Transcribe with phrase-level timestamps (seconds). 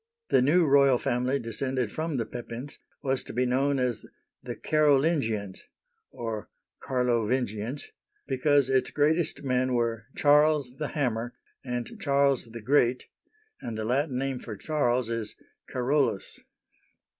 [0.29, 4.03] The new royal family, descended from the Pepins, was to be known as
[4.41, 5.65] the Carolin'gians
[6.09, 6.49] (or
[6.81, 7.83] Carlovin'gians),
[8.25, 13.05] because its greatest men were Charles the Hammer and Charles the Great,
[13.61, 15.35] and the Latin name for Charles is
[15.71, 16.39] Car'olus.